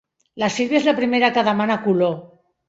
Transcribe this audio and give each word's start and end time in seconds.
La 0.43 0.47
Sílvia 0.55 0.79
és 0.79 0.87
la 0.87 0.95
primera 1.01 1.29
que 1.37 1.45
demana 1.49 1.77
color. 1.85 2.17